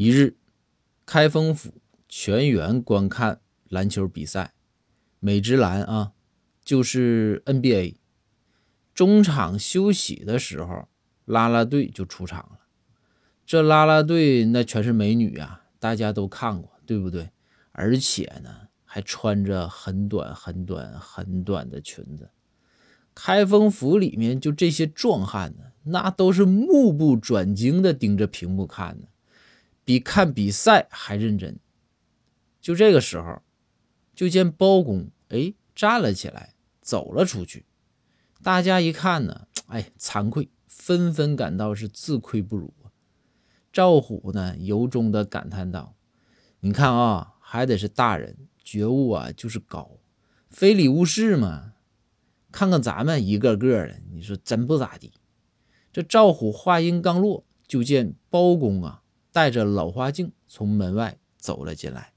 [0.00, 0.36] 一日，
[1.04, 1.74] 开封府
[2.08, 4.54] 全员观看篮球比赛，
[5.18, 6.12] 美职篮啊，
[6.64, 7.96] 就是 NBA。
[8.94, 10.86] 中场休息的时候，
[11.24, 12.60] 啦啦队就出场了。
[13.44, 17.30] 这啦啦队那全是美女啊，大家都看过，对不对？
[17.72, 22.30] 而且呢，还穿着很短、很短、很短的裙子。
[23.16, 29.08] 开封府里面就这些壮汉呢，那都是目不转睛的盯着屏幕看呢。
[29.88, 31.58] 比看比赛还认真。
[32.60, 33.40] 就这个时候，
[34.14, 37.64] 就见包公哎站了起来，走了出去。
[38.42, 42.92] 大家一看呢，哎，惭愧，纷纷感到是自愧不如啊。
[43.72, 45.96] 赵虎呢，由衷的感叹道
[46.60, 49.92] ：“你看啊，还得是大人觉悟啊，就是高，
[50.50, 51.72] 非礼勿视嘛。
[52.52, 55.14] 看看咱们一个个的，你说真不咋地。”
[55.90, 59.02] 这赵虎话音刚落，就见包公啊。
[59.38, 62.12] 带着老花镜从门外走了进来。